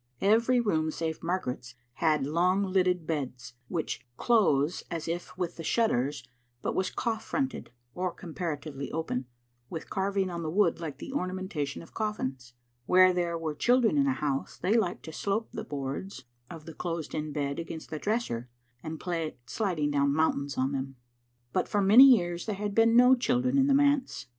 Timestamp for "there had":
22.47-22.73